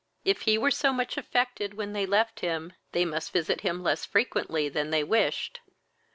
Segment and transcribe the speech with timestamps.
[0.25, 4.03] If he were so much affected when they left him, they must visit him less
[4.03, 5.59] frequently than they wished.